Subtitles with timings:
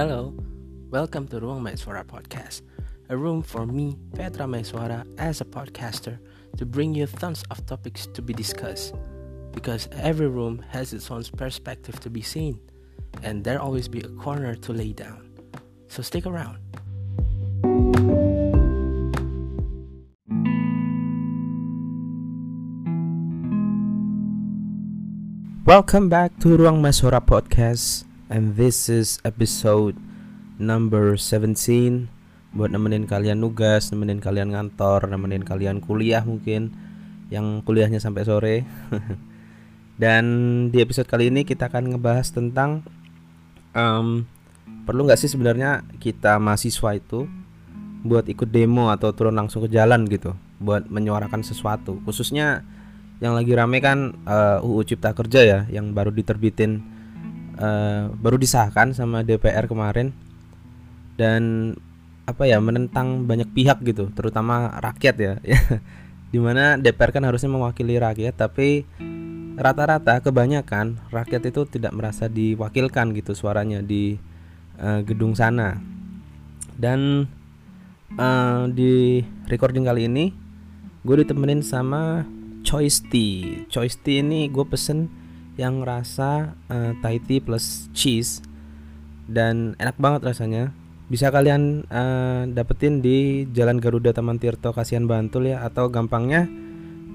[0.00, 0.32] Hello,
[0.88, 2.62] welcome to Ruang Maeswara Podcast,
[3.10, 6.16] a room for me, Petra Maeswara, as a podcaster,
[6.56, 8.94] to bring you tons of topics to be discussed.
[9.52, 12.58] Because every room has its own perspective to be seen,
[13.22, 15.36] and there always be a corner to lay down.
[15.88, 16.56] So stick around.
[25.66, 29.98] Welcome back to Ruang Masora Podcast And this is episode
[30.54, 32.06] number 17
[32.54, 36.70] Buat nemenin kalian nugas, nemenin kalian ngantor, nemenin kalian kuliah mungkin
[37.26, 38.62] Yang kuliahnya sampai sore.
[40.02, 40.24] Dan
[40.70, 42.86] di episode kali ini kita akan ngebahas tentang
[43.74, 44.22] um,
[44.86, 47.26] Perlu nggak sih sebenarnya kita mahasiswa itu
[48.06, 51.98] Buat ikut demo atau turun langsung ke jalan gitu Buat menyuarakan sesuatu?
[52.06, 52.62] Khususnya
[53.18, 56.99] yang lagi rame kan uh, UU Cipta Kerja ya yang baru diterbitin
[57.60, 60.16] uh, baru disahkan sama DPR kemarin.
[61.20, 61.76] Dan
[62.24, 65.32] apa ya menentang banyak pihak gitu terutama rakyat ya.
[66.32, 68.88] Di mana DPR kan harusnya mewakili rakyat tapi
[69.60, 74.16] rata-rata kebanyakan rakyat itu tidak merasa diwakilkan gitu suaranya di
[74.80, 75.76] uh, gedung sana.
[76.80, 77.28] Dan
[78.16, 80.32] uh, di recording kali ini
[81.04, 82.24] gue ditemenin sama
[82.60, 85.08] choice tea choice tea ini gue pesen
[85.58, 88.44] yang rasa uh, Thai tea plus cheese
[89.30, 90.74] dan enak banget rasanya.
[91.10, 96.46] Bisa kalian uh, dapetin di Jalan Garuda Taman Tirto Kasihan Bantul ya atau gampangnya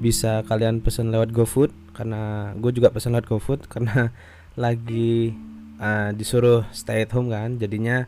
[0.03, 4.11] bisa kalian pesen lewat GoFood karena gue juga pesen lewat GoFood karena
[4.59, 5.31] lagi
[5.79, 7.55] uh, disuruh stay at home kan.
[7.55, 8.03] Jadinya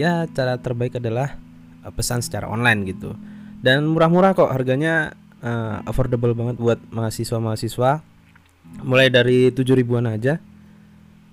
[0.00, 1.36] ya cara terbaik adalah
[1.84, 3.12] uh, pesan secara online gitu.
[3.58, 8.00] Dan murah-murah kok harganya uh, affordable banget buat mahasiswa-mahasiswa
[8.82, 10.38] mulai dari 7 ribuan aja.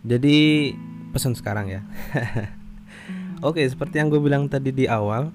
[0.06, 0.72] Jadi
[1.16, 1.82] pesan sekarang ya.
[3.48, 5.32] Oke seperti yang gue bilang tadi di awal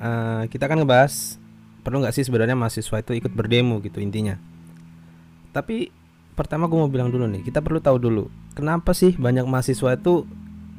[0.00, 1.36] uh, kita akan ngebahas
[1.80, 4.40] perlu nggak sih sebenarnya mahasiswa itu ikut berdemo gitu intinya?
[5.50, 5.90] Tapi
[6.38, 8.24] pertama gue mau bilang dulu nih kita perlu tahu dulu
[8.56, 10.24] kenapa sih banyak mahasiswa itu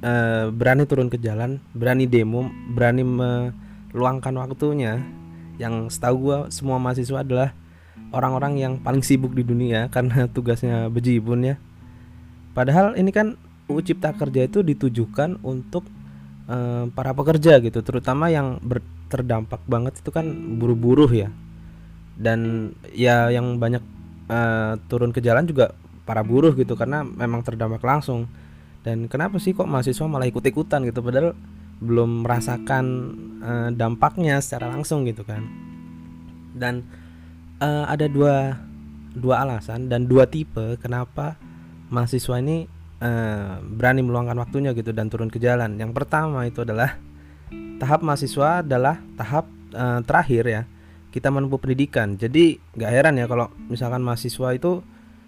[0.02, 5.02] uh, berani turun ke jalan berani demo berani meluangkan waktunya?
[5.62, 7.54] Yang setahu gue semua mahasiswa adalah
[8.10, 11.56] orang-orang yang paling sibuk di dunia karena tugasnya bejibun ya.
[12.52, 13.40] Padahal ini kan
[13.72, 15.88] UU Cipta Kerja itu ditujukan untuk
[16.52, 20.28] uh, para pekerja gitu, terutama yang ber, terdampak banget itu kan
[20.60, 21.32] buruh-buruh ya.
[22.20, 23.80] Dan ya yang banyak
[24.28, 25.72] uh, turun ke jalan juga
[26.04, 28.28] para buruh gitu karena memang terdampak langsung.
[28.84, 31.38] Dan kenapa sih kok mahasiswa malah ikut-ikutan gitu padahal
[31.80, 32.86] belum merasakan
[33.40, 35.72] uh, dampaknya secara langsung gitu kan
[36.56, 36.84] dan
[37.62, 38.58] uh, ada dua
[39.14, 41.38] dua alasan dan dua tipe kenapa
[41.94, 42.66] mahasiswa ini
[43.04, 45.78] uh, berani meluangkan waktunya gitu dan turun ke jalan.
[45.78, 46.98] Yang pertama itu adalah
[47.78, 49.46] tahap mahasiswa adalah tahap
[49.78, 50.62] uh, terakhir ya.
[51.12, 52.16] Kita menempuh pendidikan.
[52.16, 54.80] Jadi nggak heran ya kalau misalkan mahasiswa itu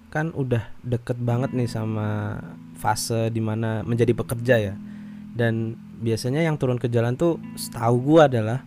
[0.07, 2.39] kan udah deket banget nih sama
[2.77, 4.75] fase di mana menjadi pekerja ya.
[5.33, 8.63] Dan biasanya yang turun ke jalan tuh setahu gua adalah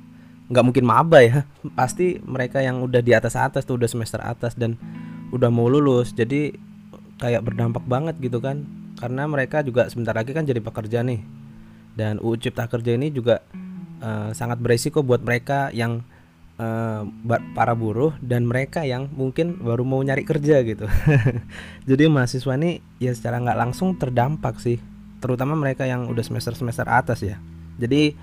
[0.46, 1.46] nggak mungkin maba ya.
[1.74, 4.78] Pasti mereka yang udah di atas atas tuh udah semester atas dan
[5.34, 6.14] udah mau lulus.
[6.14, 6.54] Jadi
[7.18, 8.66] kayak berdampak banget gitu kan.
[8.96, 11.20] Karena mereka juga sebentar lagi kan jadi pekerja nih.
[11.96, 13.40] Dan UU Cipta Kerja ini juga
[14.04, 16.04] uh, sangat beresiko buat mereka yang
[16.60, 17.02] uh,
[17.56, 20.88] para buruh dan mereka yang mungkin baru mau nyari kerja gitu.
[21.88, 24.80] Jadi mahasiswa ini ya secara nggak langsung terdampak sih.
[25.20, 27.40] Terutama mereka yang udah semester semester atas ya.
[27.76, 28.16] Jadi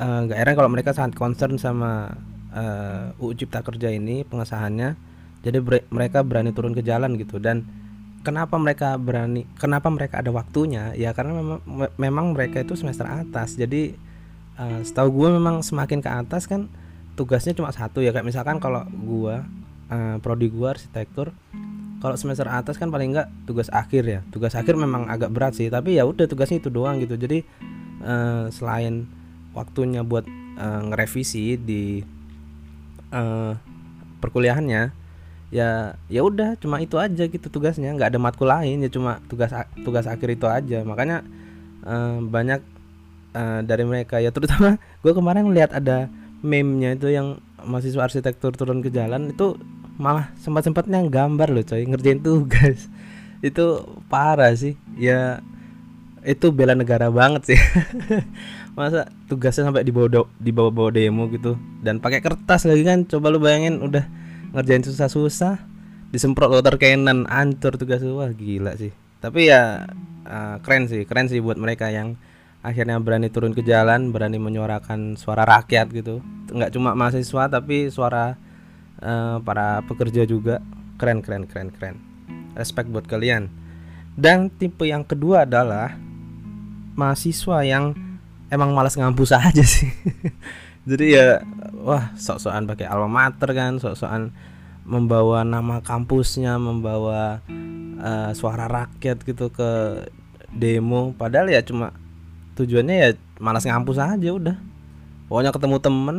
[0.00, 2.16] nggak uh, heran kalau mereka sangat concern sama
[2.56, 4.96] uh, UU Cipta Kerja ini pengesahannya.
[5.40, 5.58] Jadi
[5.92, 7.36] mereka berani turun ke jalan gitu.
[7.36, 7.64] Dan
[8.24, 10.96] kenapa mereka berani kenapa mereka ada waktunya?
[10.96, 11.60] Ya karena memang
[12.00, 13.60] memang mereka itu semester atas.
[13.60, 13.92] Jadi
[14.56, 16.72] uh, setahu gue memang semakin ke atas kan
[17.16, 18.16] tugasnya cuma satu ya.
[18.16, 19.36] Kayak misalkan kalau gue
[19.92, 21.36] uh, prodi gue arsitektur
[22.00, 24.20] kalau semester atas kan paling enggak tugas akhir ya.
[24.32, 25.68] Tugas akhir memang agak berat sih.
[25.68, 27.20] Tapi ya udah tugasnya itu doang gitu.
[27.20, 27.44] Jadi
[28.00, 29.19] uh, selain
[29.56, 30.26] waktunya buat
[30.58, 32.02] uh, ngerevisi di
[33.10, 33.54] uh,
[34.22, 34.94] perkuliahannya
[35.50, 37.90] ya ya udah cuma itu aja gitu tugasnya.
[37.94, 39.50] Nggak ada matkul lain ya cuma tugas
[39.82, 40.86] tugas akhir itu aja.
[40.86, 41.26] Makanya
[41.82, 42.62] uh, banyak
[43.34, 46.06] uh, dari mereka ya terutama gue kemarin lihat ada
[46.40, 49.60] meme-nya itu yang mahasiswa arsitektur turun ke jalan itu
[50.00, 52.88] malah sempat sempatnya gambar loh coy ngerjain tugas.
[53.40, 54.76] Itu parah sih.
[55.00, 55.40] Ya
[56.24, 57.60] itu bela negara banget sih
[58.78, 61.58] masa tugasnya sampai dibawa dibawa bawa demo gitu.
[61.82, 63.06] Dan pakai kertas lagi kan.
[63.06, 64.04] Coba lu bayangin udah
[64.54, 65.70] ngerjain susah-susah
[66.10, 68.90] disemprot water cannon ancur tugas wah gila sih.
[69.22, 69.86] Tapi ya
[70.26, 72.18] uh, keren sih keren sih buat mereka yang
[72.60, 76.18] akhirnya berani turun ke jalan berani menyuarakan suara rakyat gitu.
[76.50, 78.34] Nggak cuma mahasiswa tapi suara
[79.00, 80.58] uh, para pekerja juga.
[80.98, 81.96] Keren keren keren keren.
[82.58, 83.48] Respect buat kalian.
[84.18, 85.94] Dan tipe yang kedua adalah
[86.98, 87.94] mahasiswa yang
[88.50, 89.88] emang malas ngampus aja sih.
[90.90, 91.40] Jadi ya
[91.80, 94.34] wah sok-sokan pakai alma mater kan sok-sokan
[94.82, 97.38] membawa nama kampusnya membawa
[98.02, 100.04] uh, suara rakyat gitu ke
[100.50, 101.14] demo.
[101.14, 101.94] Padahal ya cuma
[102.58, 103.08] tujuannya ya
[103.38, 104.56] malas ngampus aja udah.
[105.30, 106.16] Pokoknya ketemu temen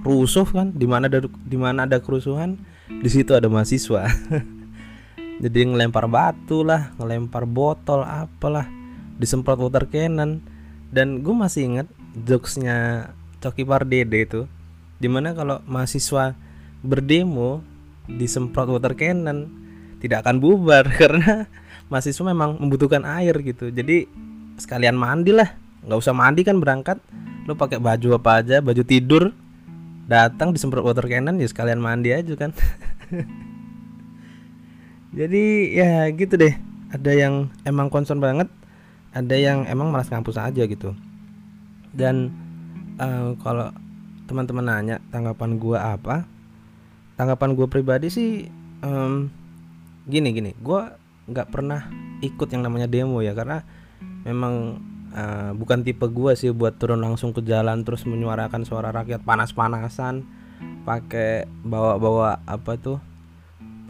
[0.00, 2.56] rusuh kan di mana ada di mana ada kerusuhan
[2.88, 4.08] di situ ada mahasiswa.
[5.44, 8.64] Jadi ngelempar batu lah ngelempar botol apalah
[9.20, 10.55] disemprot water cannon
[10.96, 11.88] dan gue masih inget
[12.24, 13.12] jokesnya
[13.44, 14.48] Coki Pardede itu
[14.96, 16.32] di mana kalau mahasiswa
[16.80, 17.60] berdemo
[18.08, 19.44] disemprot water cannon
[20.00, 21.44] tidak akan bubar karena
[21.92, 23.68] mahasiswa memang membutuhkan air gitu.
[23.68, 24.08] Jadi
[24.56, 25.52] sekalian mandi lah.
[25.84, 26.96] Nggak usah mandi kan berangkat.
[27.44, 29.36] Lu pakai baju apa aja baju tidur
[30.08, 32.56] datang disemprot water cannon ya sekalian mandi aja kan.
[35.18, 36.56] Jadi ya gitu deh.
[36.88, 38.48] Ada yang emang concern banget
[39.16, 40.92] ada yang emang malas ngampus aja gitu.
[41.96, 42.28] Dan
[43.00, 43.72] uh, kalau
[44.28, 46.28] teman-teman nanya tanggapan gua apa
[47.16, 48.52] tanggapan gua pribadi sih
[48.84, 49.32] um,
[50.04, 50.52] gini gini.
[50.60, 50.92] Gua
[51.26, 51.88] nggak pernah
[52.20, 53.64] ikut yang namanya demo ya karena
[54.22, 54.78] memang
[55.16, 60.22] uh, bukan tipe gue sih buat turun langsung ke jalan terus menyuarakan suara rakyat panas-panasan
[60.86, 62.98] pakai bawa-bawa apa tuh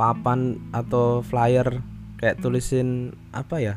[0.00, 1.81] papan atau flyer
[2.20, 3.75] kayak tulisin apa ya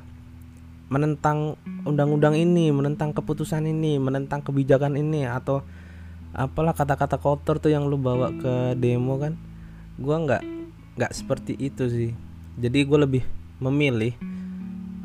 [0.89, 1.55] menentang
[1.85, 5.61] undang-undang ini menentang keputusan ini menentang kebijakan ini atau
[6.33, 9.37] apalah kata-kata kotor tuh yang lu bawa ke demo kan.
[10.01, 10.43] Gua nggak
[10.99, 12.11] nggak seperti itu sih.
[12.59, 13.23] Jadi gue lebih
[13.63, 14.11] memilih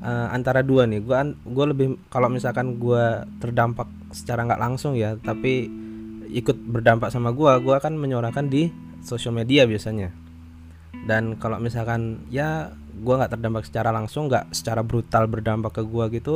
[0.02, 0.98] uh, antara dua nih.
[1.04, 1.14] Gue
[1.46, 5.70] gue lebih kalau misalkan gue terdampak secara nggak langsung ya tapi
[6.34, 8.74] ikut berdampak sama gue gue akan menyuarakan di
[9.06, 10.10] sosial media biasanya.
[11.04, 16.04] Dan kalau misalkan ya gue nggak terdampak secara langsung nggak secara brutal berdampak ke gue
[16.20, 16.34] gitu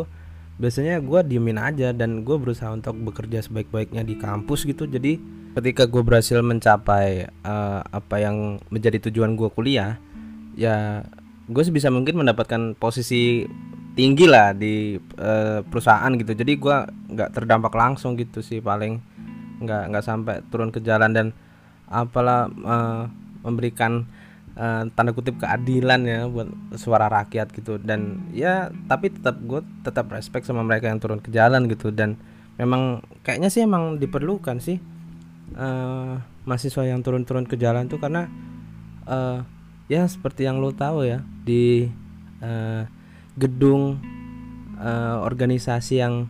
[0.59, 4.91] biasanya gue diemin aja dan gue berusaha untuk bekerja sebaik-baiknya di kampus gitu.
[4.91, 5.17] Jadi
[5.55, 10.03] ketika gue berhasil mencapai uh, apa yang menjadi tujuan gue kuliah
[10.59, 11.07] ya
[11.47, 13.47] gue sebisa mungkin mendapatkan posisi
[13.95, 16.35] tinggi lah di uh, perusahaan gitu.
[16.35, 16.77] Jadi gue
[17.15, 18.99] nggak terdampak langsung gitu sih paling
[19.63, 21.27] nggak nggak sampai turun ke jalan dan
[21.87, 23.07] apalah uh,
[23.47, 24.11] memberikan
[24.59, 27.79] uh, tanda kutip keadilan ya buat suara rakyat gitu.
[27.79, 31.95] Dan ya tapi tetap gue tetap respect sama mereka yang turun ke jalan gitu.
[31.95, 32.19] Dan
[32.59, 34.83] memang kayaknya sih emang diperlukan sih
[35.55, 38.27] uh, mahasiswa yang turun-turun ke jalan tuh karena
[39.07, 39.47] uh,
[39.87, 41.89] ya seperti yang lo tahu ya di
[42.43, 42.85] uh,
[43.39, 44.03] gedung
[44.83, 46.27] uh, organisasi yang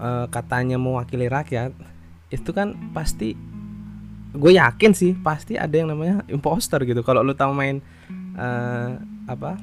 [0.00, 1.76] uh, katanya mewakili rakyat
[2.32, 3.38] itu kan pasti
[4.36, 7.00] gue yakin sih pasti ada yang namanya imposter gitu.
[7.00, 7.80] Kalau lo tahu main
[8.36, 9.58] uh, apa?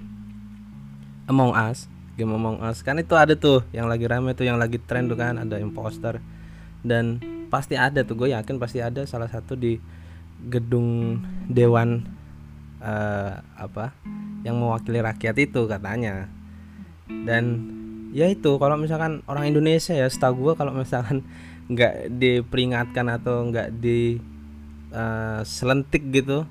[1.30, 2.86] Among Us game Among Us.
[2.86, 6.22] Kan itu ada tuh yang lagi rame tuh yang lagi tren tuh kan ada imposter.
[6.84, 9.78] Dan pasti ada tuh gue yakin pasti ada salah satu di
[10.50, 12.04] gedung dewan
[12.84, 13.96] uh, apa
[14.44, 16.30] yang mewakili rakyat itu katanya.
[17.08, 17.44] Dan
[18.14, 21.26] ya itu kalau misalkan orang Indonesia ya setahu gue kalau misalkan
[21.72, 24.20] nggak diperingatkan atau nggak di
[24.94, 26.46] uh, selentik gitu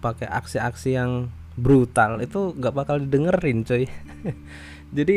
[0.00, 3.86] pakai aksi-aksi yang brutal itu nggak bakal didengerin coy.
[4.96, 5.16] Jadi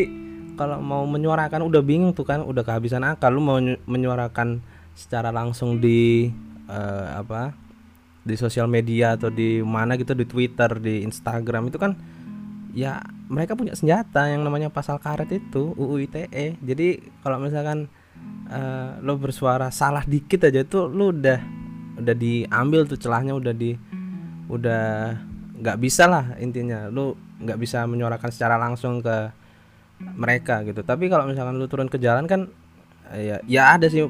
[0.57, 4.59] kalau mau menyuarakan udah bingung tuh kan udah kehabisan akal lu mau menyuarakan
[4.97, 6.33] secara langsung di
[6.65, 7.53] uh, apa
[8.25, 11.95] di sosial media atau di mana gitu di Twitter di Instagram itu kan
[12.75, 12.99] ya
[13.31, 17.87] mereka punya senjata yang namanya pasal karet itu UU ITE jadi kalau misalkan
[18.51, 21.39] uh, lo bersuara salah dikit aja itu lo udah
[21.97, 23.73] udah diambil tuh celahnya udah di
[24.47, 25.17] udah
[25.57, 26.87] nggak bisa lah intinya.
[26.93, 29.33] Lo nggak bisa menyuarakan secara langsung ke
[29.99, 30.85] mereka gitu.
[30.85, 32.49] Tapi kalau misalkan lo turun ke jalan kan
[33.07, 34.03] ya ya ada sih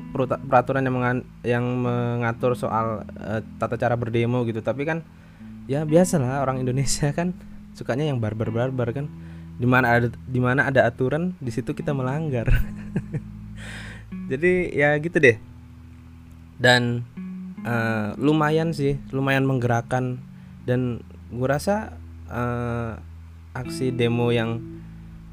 [0.50, 4.60] peraturan yang mengan, yang mengatur soal uh, tata cara berdemo gitu.
[4.60, 5.04] Tapi kan
[5.68, 7.32] ya biasa lah orang Indonesia kan
[7.76, 9.08] sukanya yang barbar-barbar kan.
[9.58, 12.46] Di mana ada di mana ada aturan di situ kita melanggar.
[14.32, 15.40] Jadi ya gitu deh.
[16.58, 17.06] Dan
[17.68, 20.24] uh, lumayan sih lumayan menggerakkan.
[20.64, 21.96] Dan gue rasa
[22.32, 22.96] uh,
[23.52, 24.64] aksi demo yang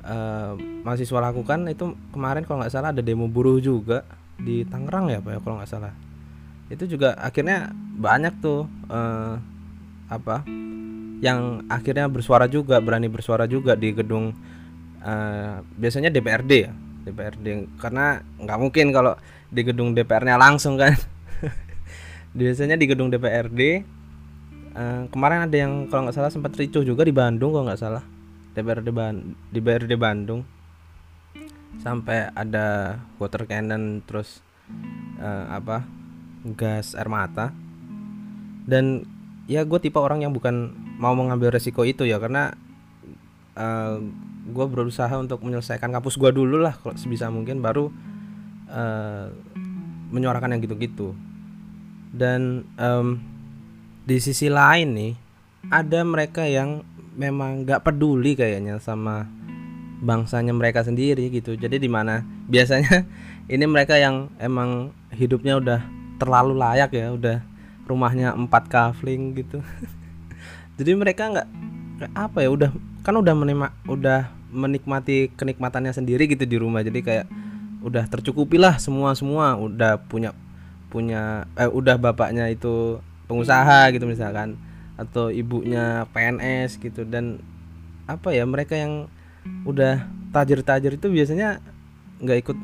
[0.03, 4.03] uh, mahasiswa lakukan itu kemarin kalau nggak salah ada demo buruh juga
[4.35, 5.95] di Tangerang ya pak ya kalau nggak salah.
[6.67, 9.39] Itu juga akhirnya banyak tuh uh,
[10.11, 10.43] apa
[11.23, 14.35] yang akhirnya bersuara juga berani bersuara juga di gedung
[15.01, 16.73] uh, biasanya DPRD ya
[17.09, 17.47] DPRD
[17.81, 19.17] karena nggak mungkin kalau
[19.49, 20.93] di gedung DPR-nya langsung kan
[22.35, 23.87] biasanya di gedung DPRD
[24.75, 27.81] uh, eh, kemarin ada yang kalau nggak salah sempat ricuh juga di Bandung kalau nggak
[27.81, 28.05] salah.
[28.55, 30.43] DPRD Ban DPRD Bandung.
[31.83, 34.43] Sampai ada water cannon terus
[35.19, 35.87] uh, apa
[36.59, 37.51] gas air mata.
[38.67, 39.07] Dan
[39.51, 42.55] ya gue tipe orang yang bukan mau mengambil resiko itu ya karena
[43.59, 43.99] uh,
[44.45, 47.91] gue berusaha untuk menyelesaikan kampus gue dulu lah kalau sebisa mungkin baru
[48.71, 49.29] uh,
[50.15, 51.17] menyuarakan yang gitu-gitu
[52.15, 53.19] dan um,
[54.07, 55.13] di sisi lain nih
[55.75, 56.87] ada mereka yang
[57.19, 59.27] memang nggak peduli kayaknya sama
[60.05, 61.59] bangsanya mereka sendiri gitu.
[61.59, 62.23] Jadi di mana?
[62.53, 63.03] Biasanya
[63.51, 65.81] ini mereka yang emang hidupnya udah
[66.23, 67.43] terlalu layak ya udah
[67.91, 69.59] rumahnya empat kafling gitu.
[70.79, 71.49] Jadi mereka nggak
[72.15, 72.71] apa ya udah
[73.03, 73.35] kan udah
[73.91, 74.21] udah
[74.55, 76.85] menikmati kenikmatannya sendiri gitu di rumah.
[76.85, 77.27] Jadi kayak
[77.85, 80.33] udah tercukupi lah semua semua udah punya
[80.95, 84.55] punya eh, udah bapaknya itu pengusaha gitu misalkan
[84.95, 87.43] atau ibunya PNS gitu dan
[88.07, 89.11] apa ya mereka yang
[89.67, 91.59] udah tajir-tajir itu biasanya
[92.23, 92.59] nggak ikut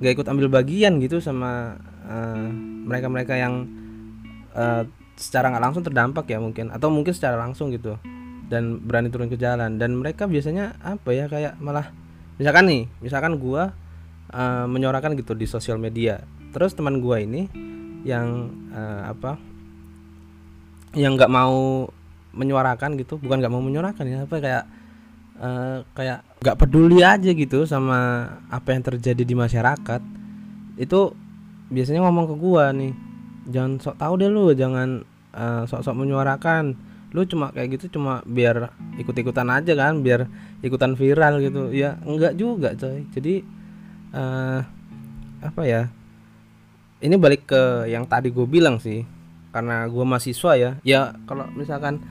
[0.00, 1.76] nggak ikut ambil bagian gitu sama
[2.08, 2.48] uh,
[2.88, 3.68] mereka-mereka yang
[4.56, 4.88] uh,
[5.20, 8.00] secara nggak langsung terdampak ya mungkin atau mungkin secara langsung gitu
[8.46, 9.76] dan berani turun ke jalan.
[9.76, 11.90] Dan mereka biasanya apa ya kayak malah
[12.38, 13.74] misalkan nih misalkan gua
[14.30, 16.22] uh, menyuarakan gitu di sosial media
[16.56, 17.52] terus teman gua ini
[18.08, 19.36] yang uh, apa
[20.96, 21.84] yang nggak mau
[22.32, 24.64] menyuarakan gitu bukan nggak mau menyuarakan ya apa kayak
[25.36, 30.00] uh, kayak nggak peduli aja gitu sama apa yang terjadi di masyarakat
[30.80, 31.12] itu
[31.68, 32.96] biasanya ngomong ke gua nih
[33.52, 35.04] jangan sok tahu deh lu jangan
[35.36, 36.74] uh, sok-sok menyuarakan.
[37.14, 40.26] Lu cuma kayak gitu cuma biar ikut-ikutan aja kan biar
[40.60, 41.70] ikutan viral gitu.
[41.70, 43.06] Ya enggak juga coy.
[43.14, 43.44] Jadi
[44.12, 44.60] uh,
[45.44, 45.92] apa ya
[47.06, 49.06] ini balik ke yang tadi gue bilang sih
[49.54, 52.02] karena gue mahasiswa ya ya kalau misalkan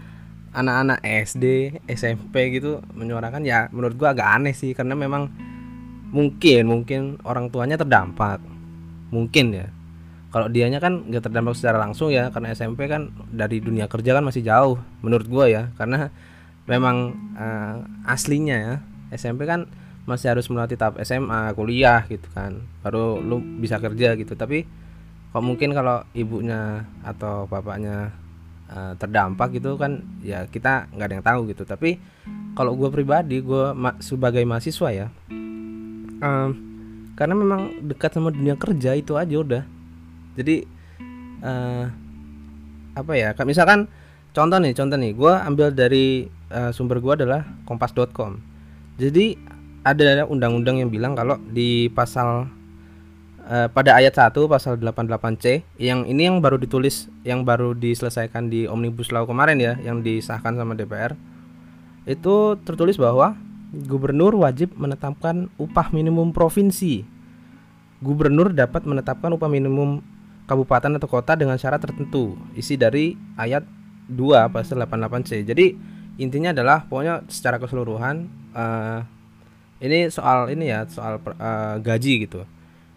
[0.56, 5.28] anak-anak SD SMP gitu menyuarakan ya menurut gue agak aneh sih karena memang
[6.16, 8.40] mungkin mungkin orang tuanya terdampak.
[9.12, 9.68] Mungkin ya.
[10.32, 14.24] Kalau dianya kan nggak terdampak secara langsung ya karena SMP kan dari dunia kerja kan
[14.24, 15.76] masih jauh menurut gue ya.
[15.76, 16.08] Karena
[16.72, 18.76] memang uh, aslinya ya
[19.12, 19.68] SMP kan
[20.08, 24.40] masih harus melalui tahap SMA kuliah gitu kan baru lu bisa kerja gitu.
[24.40, 24.64] Tapi
[25.36, 28.16] kok mungkin kalau ibunya atau bapaknya
[28.72, 31.68] uh, terdampak gitu kan ya kita nggak ada yang tahu gitu.
[31.68, 32.00] Tapi
[32.56, 35.08] kalau gue pribadi gue ma sebagai mahasiswa ya
[36.24, 36.50] um,
[37.20, 39.64] karena memang dekat sama dunia kerja itu aja udah.
[40.40, 40.64] Jadi
[41.44, 41.86] uh,
[42.96, 43.92] apa ya misalkan
[44.32, 48.40] contoh nih contoh nih gue ambil dari uh, sumber gue adalah kompas.com
[48.96, 49.36] jadi
[49.84, 52.48] ada undang-undang yang bilang kalau di pasal
[53.46, 58.66] uh, pada ayat 1 pasal 88C yang ini yang baru ditulis yang baru diselesaikan di
[58.66, 61.14] Omnibus Law kemarin ya yang disahkan sama DPR
[62.06, 63.34] itu tertulis bahwa
[63.74, 67.04] gubernur wajib menetapkan upah minimum provinsi.
[68.00, 70.06] Gubernur dapat menetapkan upah minimum
[70.46, 72.38] kabupaten atau kota dengan syarat tertentu.
[72.54, 73.66] Isi dari ayat
[74.08, 75.42] 2 pasal 88C.
[75.44, 75.74] Jadi
[76.22, 79.02] intinya adalah pokoknya secara keseluruhan uh,
[79.82, 82.46] ini soal ini ya, soal uh, gaji gitu.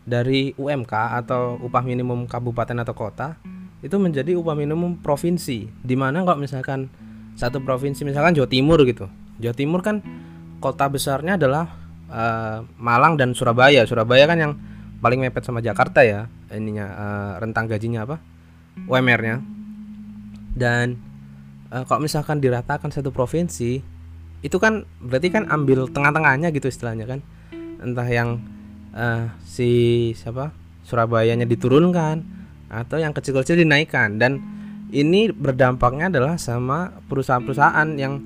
[0.09, 0.93] Dari UMK
[1.25, 3.37] atau upah minimum kabupaten atau kota
[3.85, 5.69] itu menjadi upah minimum provinsi.
[5.85, 6.89] Di mana kalau misalkan
[7.37, 9.07] satu provinsi misalkan Jawa Timur gitu.
[9.37, 10.01] Jawa Timur kan
[10.65, 11.69] kota besarnya adalah
[12.09, 13.85] uh, Malang dan Surabaya.
[13.85, 14.53] Surabaya kan yang
[14.99, 18.17] paling mepet sama Jakarta ya ininya uh, rentang gajinya apa
[18.87, 19.43] UMR-nya
[20.59, 20.99] dan
[21.71, 23.79] uh, kalau misalkan diratakan satu provinsi
[24.43, 27.21] itu kan berarti kan ambil tengah-tengahnya gitu istilahnya kan
[27.83, 28.43] entah yang
[28.95, 29.71] uh, si
[30.17, 30.53] siapa
[30.89, 32.25] Surabayanya diturunkan
[32.73, 34.41] atau yang kecil-kecil dinaikkan dan
[34.89, 38.25] ini berdampaknya adalah sama perusahaan-perusahaan yang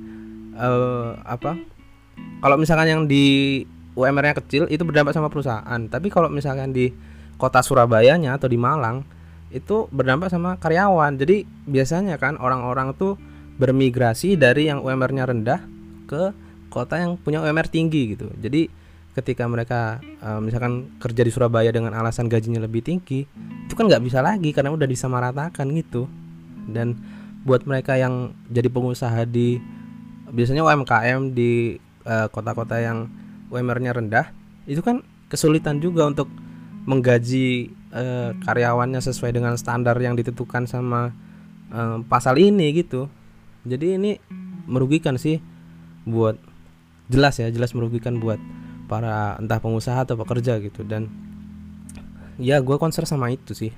[0.54, 1.59] uh, apa
[2.42, 5.81] kalau misalkan yang di UMR-nya kecil itu berdampak sama perusahaan.
[5.87, 6.90] Tapi kalau misalkan di
[7.37, 9.04] kota Surabayanya atau di Malang
[9.52, 11.21] itu berdampak sama karyawan.
[11.21, 13.21] Jadi biasanya kan orang-orang tuh
[13.61, 15.61] bermigrasi dari yang UMR-nya rendah
[16.09, 16.33] ke
[16.73, 18.33] kota yang punya UMR tinggi gitu.
[18.40, 18.66] Jadi
[19.12, 23.28] ketika mereka uh, misalkan kerja di Surabaya dengan alasan gajinya lebih tinggi,
[23.69, 26.09] itu kan nggak bisa lagi karena udah disamaratakan gitu.
[26.69, 26.97] Dan
[27.42, 29.59] buat mereka yang jadi pengusaha di
[30.33, 31.76] biasanya UMKM di
[32.07, 32.99] eh, kota-kota uh, yang
[33.52, 34.33] UMR-nya rendah
[34.64, 36.31] itu kan kesulitan juga untuk
[36.88, 41.14] menggaji uh, karyawannya sesuai dengan standar yang ditentukan sama
[41.71, 43.07] uh, pasal ini gitu
[43.62, 44.19] jadi ini
[44.66, 45.38] merugikan sih
[46.02, 46.35] buat
[47.07, 48.40] jelas ya jelas merugikan buat
[48.92, 50.84] para entah pengusaha atau pekerja gitu.
[50.84, 51.08] Dan
[52.37, 53.72] ya gue konser sama itu sih.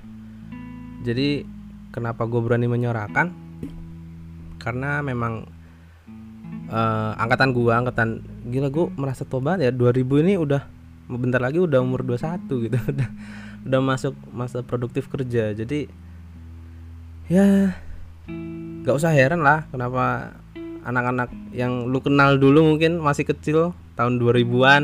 [1.07, 1.47] Jadi
[1.95, 3.31] kenapa gue berani menyuarakan?
[4.59, 5.47] Karena memang
[6.67, 8.09] uh, angkatan gue angkatan
[8.51, 10.67] gila gue merasa tua banget ya 2000 ini udah
[11.07, 12.75] bentar lagi udah umur 21 gitu.
[12.91, 13.09] Udah
[13.65, 15.55] udah masuk masa produktif kerja.
[15.55, 15.87] Jadi
[17.31, 17.73] ya
[18.85, 20.37] gak usah heran lah kenapa
[20.85, 24.83] anak-anak yang lu kenal dulu mungkin masih kecil tahun 2000-an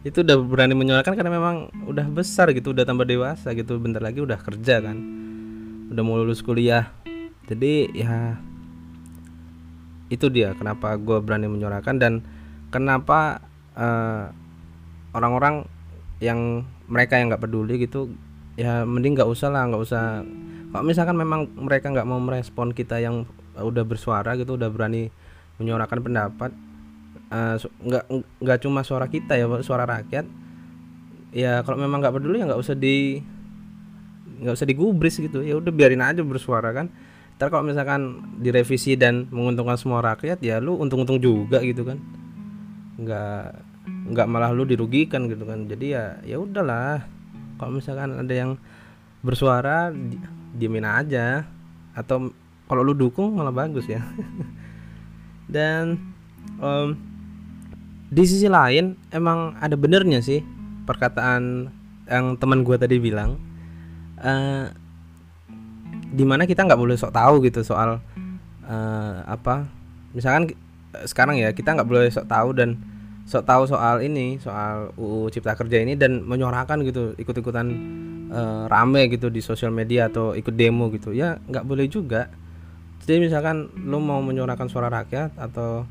[0.00, 3.76] itu udah berani menyuarakan karena memang udah besar gitu udah tambah dewasa gitu.
[3.76, 4.96] Bentar lagi udah kerja kan.
[5.92, 6.88] Udah mau lulus kuliah.
[7.44, 8.40] Jadi ya
[10.10, 12.12] itu dia kenapa gue berani menyuarakan dan
[12.72, 13.44] kenapa
[13.76, 14.24] eh,
[15.12, 15.68] orang-orang
[16.22, 18.10] yang mereka yang nggak peduli gitu
[18.58, 20.24] ya mending nggak usah lah nggak usah.
[20.70, 23.26] Kalau misalkan memang mereka nggak mau merespon kita yang
[23.58, 25.12] udah bersuara gitu udah berani
[25.60, 26.50] menyuarakan pendapat
[27.30, 28.04] uh, nggak
[28.42, 30.26] nggak cuma suara kita ya suara rakyat.
[31.30, 33.22] Ya kalau memang nggak peduli ya nggak usah di
[34.42, 35.40] nggak usah digubris gitu.
[35.46, 36.90] Ya udah biarin aja bersuara kan.
[37.38, 41.96] Ntar kalau misalkan direvisi dan menguntungkan semua rakyat ya lu untung-untung juga gitu kan.
[43.00, 43.44] Nggak
[44.10, 45.70] nggak malah lu dirugikan gitu kan.
[45.70, 47.06] Jadi ya ya udahlah.
[47.56, 48.56] Kalau misalkan ada yang
[49.22, 50.18] bersuara di,
[50.56, 51.46] diemin aja.
[51.94, 52.32] Atau
[52.66, 54.02] kalau lu dukung malah bagus ya.
[55.54, 55.98] Dan
[56.62, 57.09] um,
[58.10, 60.42] di sisi lain emang ada benernya sih
[60.84, 61.70] perkataan
[62.10, 63.38] yang teman gue tadi bilang
[64.18, 64.66] uh,
[66.10, 68.02] di mana kita nggak boleh sok tahu gitu soal
[68.66, 69.70] uh, apa
[70.10, 70.50] misalkan
[71.06, 72.74] sekarang ya kita nggak boleh sok tahu dan
[73.30, 77.66] sok tahu soal ini soal UU Cipta Kerja ini dan menyuarakan gitu ikut-ikutan
[78.26, 81.14] uh, rame gitu di sosial media atau ikut demo gitu.
[81.14, 82.26] Ya nggak boleh juga.
[83.06, 85.86] Jadi misalkan lo mau menyuarakan suara rakyat atau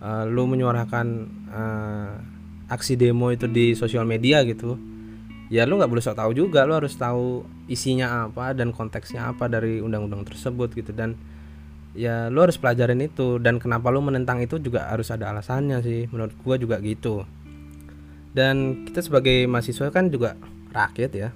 [0.00, 1.06] uh, lo menyuarakan
[1.50, 2.12] uh,
[2.66, 4.74] aksi demo itu di sosial media gitu
[5.46, 6.66] ya lu nggak boleh sok tahu juga.
[6.66, 10.90] Lu harus tahu isinya apa dan konteksnya apa dari undang-undang tersebut gitu.
[10.94, 11.14] Dan
[11.96, 13.38] ya lu harus pelajarin itu.
[13.38, 16.10] Dan kenapa lu menentang itu juga harus ada alasannya sih.
[16.10, 17.22] Menurut gua juga gitu.
[18.36, 20.36] Dan kita sebagai mahasiswa kan juga
[20.74, 21.28] rakyat ya.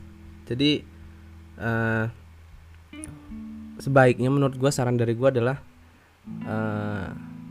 [0.50, 0.84] Jadi
[1.62, 2.04] uh,
[3.80, 5.58] sebaiknya menurut gua saran dari gua adalah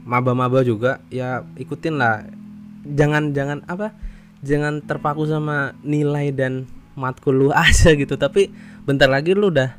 [0.10, 2.26] maba-maba juga ya ikutin lah.
[2.90, 3.94] Jangan jangan apa
[4.42, 6.66] jangan terpaku sama nilai dan
[6.98, 8.18] matkul lu aja gitu.
[8.18, 8.50] Tapi
[8.90, 9.78] bentar lagi lu udah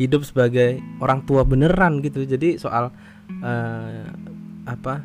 [0.00, 2.24] hidup sebagai orang tua beneran gitu.
[2.24, 2.88] Jadi soal
[3.44, 4.04] uh,
[4.64, 5.04] apa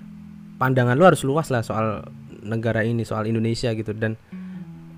[0.56, 2.08] pandangan lu harus luas lah soal
[2.42, 3.92] negara ini soal Indonesia gitu.
[3.92, 4.16] Dan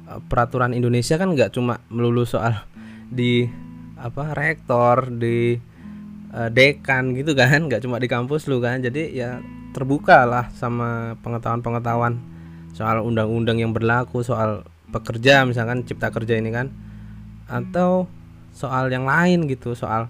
[0.06, 2.62] uh, peraturan Indonesia kan nggak cuma melulu soal
[3.10, 3.50] di
[3.98, 5.58] apa rektor di
[6.34, 8.82] uh, dekan gitu kan nggak cuma di kampus lu kan.
[8.82, 9.40] Jadi ya
[9.72, 12.20] terbuka lah sama pengetahuan-pengetahuan
[12.74, 16.74] soal undang-undang yang berlaku soal pekerja misalkan cipta kerja ini kan.
[17.48, 18.10] Atau
[18.54, 20.10] soal yang lain gitu soal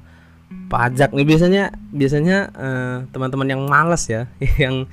[0.71, 1.11] pajak.
[1.11, 4.31] Nih biasanya biasanya uh, teman-teman yang malas ya
[4.63, 4.87] yang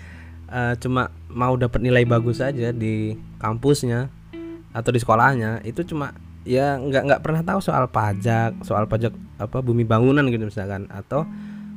[0.50, 4.10] uh, cuma mau dapat nilai bagus aja di kampusnya
[4.70, 6.14] atau di sekolahnya itu cuma
[6.50, 10.90] ya nggak nggak pernah tahu soal pajak soal pajak apa bumi bangunan gitu misalkan.
[10.90, 11.22] Atau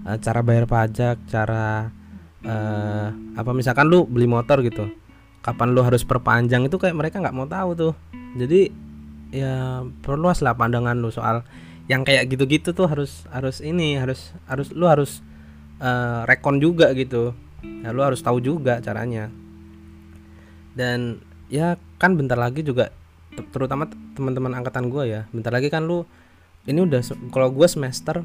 [0.10, 1.94] uh, cara bayar pajak cara
[2.42, 3.08] uh,
[3.38, 4.90] apa misalkan lu beli motor gitu.
[5.46, 7.94] Kapan lu harus perpanjang itu kayak mereka nggak mau tahu tuh.
[8.34, 8.74] Jadi
[9.30, 11.46] ya perluas lah pandangan lu soal
[11.86, 15.22] yang kayak gitu-gitu tuh harus harus ini harus harus lu harus
[15.78, 17.38] uh, rekon juga gitu.
[17.62, 19.30] Ya lu harus tahu juga caranya.
[20.74, 21.22] Dan
[21.54, 22.90] ya kan bentar lagi juga
[23.54, 25.22] terutama teman-teman angkatan gue ya.
[25.34, 26.06] Bentar lagi kan lu
[26.70, 27.02] ini udah
[27.34, 28.24] kalau gue semester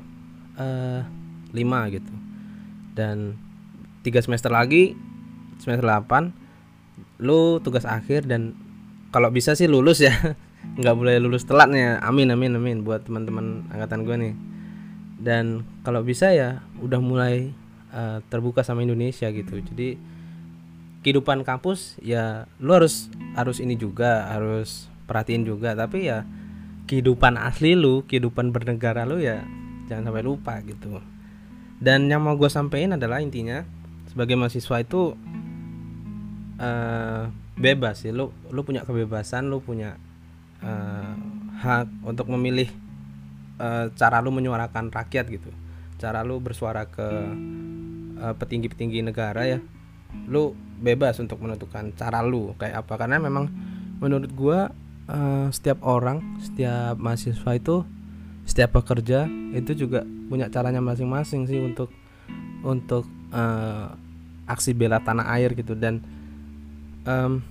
[0.59, 1.03] uh,
[1.55, 2.12] eh, 5 gitu.
[2.92, 3.38] Dan
[4.05, 4.94] tiga semester lagi
[5.59, 6.49] semester 8
[7.18, 8.55] lu tugas akhir dan
[9.11, 10.14] kalau bisa sih lulus ya.
[10.79, 11.99] Nggak boleh lulus telatnya.
[12.05, 14.35] Amin amin amin buat teman-teman angkatan gue nih.
[15.18, 17.51] Dan kalau bisa ya udah mulai
[17.90, 19.59] uh, terbuka sama Indonesia gitu.
[19.59, 19.99] Jadi
[21.03, 23.07] kehidupan kampus ya lu harus
[23.38, 26.29] harus ini juga harus perhatiin juga tapi ya
[26.88, 29.44] kehidupan asli lu kehidupan bernegara lu ya
[29.88, 31.01] jangan sampai lupa gitu.
[31.79, 33.62] Dan yang mau gue sampaikan adalah intinya
[34.11, 35.14] sebagai mahasiswa itu
[36.59, 37.23] uh,
[37.57, 38.12] bebas sih.
[38.12, 39.97] Lu lu punya kebebasan lu punya
[40.61, 41.14] uh,
[41.61, 42.68] hak untuk memilih
[43.62, 45.51] uh, cara lu menyuarakan rakyat gitu.
[46.01, 47.09] Cara lu bersuara ke
[48.18, 49.61] uh, petinggi-petinggi negara ya
[50.25, 52.94] lu bebas untuk menentukan cara lu kayak apa.
[52.97, 53.47] Karena memang
[54.03, 54.73] menurut gua
[55.09, 57.83] uh, setiap orang setiap mahasiswa itu
[58.49, 61.92] setiap pekerja itu juga punya caranya masing-masing sih untuk
[62.64, 63.92] untuk uh,
[64.49, 65.77] aksi bela tanah air gitu.
[65.77, 66.01] Dan
[67.05, 67.44] um,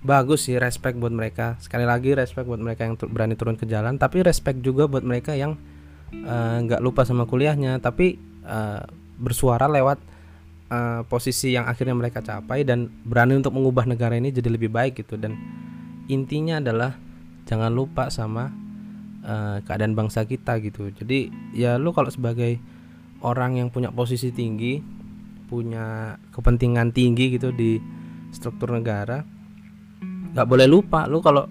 [0.00, 1.60] bagus sih respect buat mereka.
[1.60, 5.36] Sekali lagi respect buat mereka yang berani turun ke jalan tapi respect juga buat mereka
[5.36, 5.60] yang
[6.14, 8.86] eh, nggak uh, lupa sama kuliahnya tapi uh,
[9.18, 9.98] bersuara lewat
[10.70, 15.04] uh, posisi yang akhirnya mereka capai dan berani untuk mengubah negara ini jadi lebih baik
[15.04, 15.20] gitu.
[15.20, 15.36] Dan
[16.06, 16.94] intinya adalah
[17.46, 18.50] jangan lupa sama
[19.22, 20.90] uh, keadaan bangsa kita gitu.
[20.94, 22.58] Jadi ya lu kalau sebagai
[23.22, 24.82] orang yang punya posisi tinggi
[25.46, 27.78] punya kepentingan tinggi gitu di
[28.34, 29.22] struktur negara
[30.34, 31.46] nggak boleh lupa lu kalau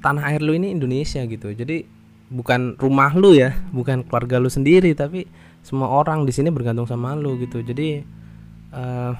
[0.00, 1.52] tanah air lu ini Indonesia gitu.
[1.52, 1.84] Jadi
[2.32, 5.28] bukan rumah lu ya bukan keluarga lu sendiri tapi
[5.60, 7.60] semua orang di sini bergantung sama lu gitu.
[7.60, 8.00] Jadi
[8.72, 9.12] uh,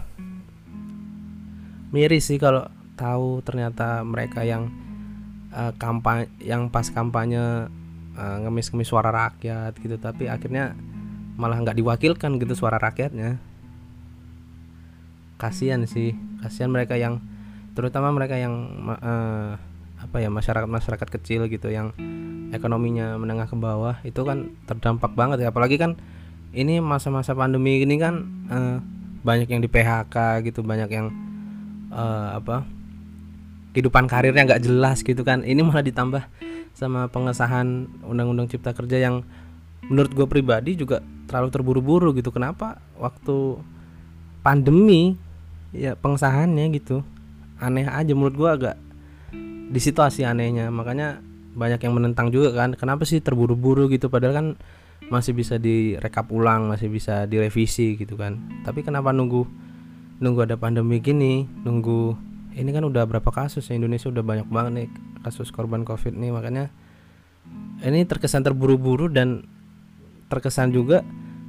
[1.93, 2.65] miris sih kalau
[3.01, 4.69] tahu ternyata mereka yang
[5.57, 7.73] uh, kampanye yang pas kampanye
[8.15, 10.77] uh, ngemis-ngemis suara rakyat gitu tapi akhirnya
[11.41, 13.41] malah nggak diwakilkan gitu suara rakyatnya.
[15.41, 16.13] Kasihan sih
[16.45, 17.25] kasihan mereka yang
[17.73, 19.57] terutama mereka yang uh,
[20.01, 21.97] apa ya masyarakat masyarakat kecil gitu yang
[22.53, 25.49] ekonominya menengah ke bawah itu kan terdampak banget ya.
[25.49, 25.97] Apalagi kan
[26.53, 28.15] ini masa-masa pandemi ini kan
[28.53, 28.77] uh,
[29.25, 31.09] banyak yang di PHK gitu banyak yang
[31.93, 32.80] uh, apa
[33.73, 35.43] kehidupan karirnya nggak jelas gitu kan.
[35.47, 36.23] Ini malah ditambah
[36.75, 39.27] sama pengesahan undang-undang cipta kerja yang
[39.87, 42.35] menurut gue pribadi juga terlalu terburu-buru gitu.
[42.35, 43.63] Kenapa waktu
[44.41, 45.15] pandemi
[45.71, 47.07] ya pengesahannya gitu
[47.61, 48.13] aneh aja.
[48.17, 48.77] Menurut gua agak
[49.71, 50.73] di situasi anehnya.
[50.73, 51.23] Makanya
[51.55, 54.11] banyak yang menentang juga kan kenapa sih terburu-buru gitu?
[54.11, 54.47] Padahal kan
[55.11, 58.39] masih bisa direkap ulang masih bisa direvisi gitu kan.
[58.67, 59.47] Tapi kenapa nunggu
[60.21, 62.30] nunggu ada pandemi gini nunggu
[62.61, 63.75] ini kan udah berapa kasus ya?
[63.75, 64.89] Indonesia udah banyak banget nih
[65.25, 66.29] kasus korban covid nih.
[66.29, 66.69] Makanya
[67.83, 69.49] ini terkesan terburu-buru dan
[70.29, 71.01] terkesan juga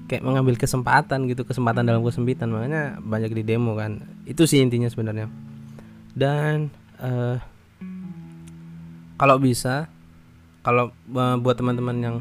[0.07, 2.49] kayak mengambil kesempatan gitu kesempatan dalam kesempitan.
[2.49, 3.99] Makanya banyak di demo kan.
[4.23, 5.27] Itu sih intinya sebenarnya.
[6.15, 6.71] Dan
[7.03, 7.37] uh,
[9.19, 9.91] kalau bisa
[10.63, 12.15] kalau uh, buat teman-teman yang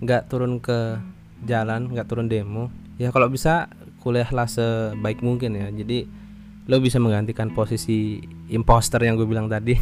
[0.00, 0.98] nggak turun ke
[1.44, 3.68] jalan nggak turun demo ya kalau bisa
[4.04, 5.72] kuliahlah sebaik mungkin ya.
[5.72, 6.23] Jadi
[6.64, 9.76] lo bisa menggantikan posisi imposter yang gue bilang tadi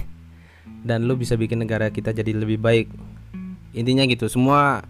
[0.88, 2.86] dan lo bisa bikin negara kita jadi lebih baik
[3.72, 4.82] intinya gitu semua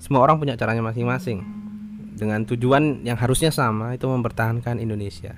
[0.00, 1.64] semua orang punya caranya masing-masing
[2.14, 5.34] dengan tujuan yang harusnya sama itu mempertahankan Indonesia.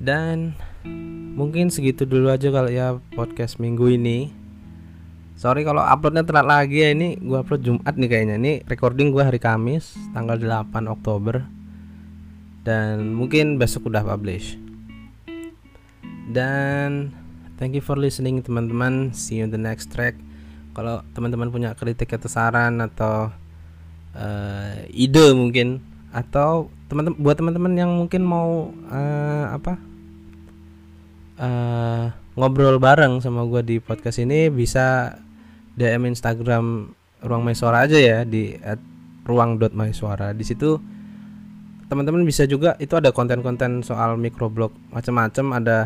[0.00, 0.56] Dan
[1.36, 4.32] mungkin segitu dulu aja kalau ya podcast minggu ini.
[5.36, 8.36] Sorry kalau uploadnya telat lagi ya ini gua upload Jumat nih kayaknya.
[8.40, 11.44] Ini recording gua hari Kamis tanggal 8 Oktober.
[12.60, 14.69] Dan mungkin besok udah publish.
[16.30, 17.10] Dan
[17.58, 19.10] thank you for listening teman-teman.
[19.10, 20.14] See you in the next track.
[20.70, 23.34] Kalau teman-teman punya kritik atau saran atau
[24.14, 29.78] uh, ide mungkin atau teman-teman buat teman-teman yang mungkin mau uh, apa
[31.38, 35.18] uh, ngobrol bareng sama gue di podcast ini bisa
[35.78, 36.90] DM Instagram
[37.22, 38.58] ruang maisora aja ya di
[39.22, 40.82] ruang.maisora di situ
[41.86, 45.78] teman-teman bisa juga itu ada konten-konten soal microblog macam-macam ada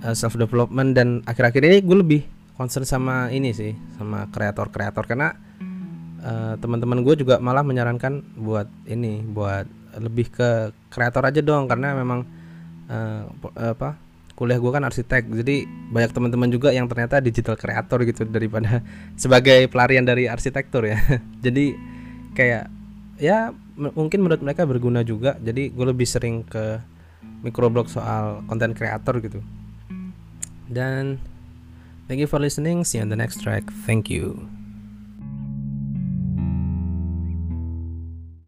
[0.00, 2.22] uh, self development dan akhir-akhir ini gue lebih
[2.56, 5.04] concern sama ini sih sama kreator-kreator.
[5.04, 5.32] Karena
[6.22, 9.66] uh, teman-teman gue juga malah menyarankan buat ini buat
[9.98, 10.50] lebih ke
[10.88, 11.68] kreator aja dong.
[11.68, 12.24] Karena memang
[12.90, 13.22] uh,
[13.56, 13.98] apa
[14.32, 18.80] kuliah gue kan arsitek jadi banyak teman-teman juga yang ternyata digital kreator gitu daripada
[19.22, 20.98] sebagai pelarian dari arsitektur ya.
[21.44, 21.76] Jadi
[22.32, 22.72] kayak
[23.20, 25.36] ya mungkin menurut mereka berguna juga.
[25.38, 26.80] Jadi gue lebih sering ke
[27.42, 29.42] microblog soal konten kreator gitu
[30.72, 31.20] dan
[32.08, 32.84] thank you for listening.
[32.84, 33.68] See you on the next track.
[33.84, 34.48] Thank you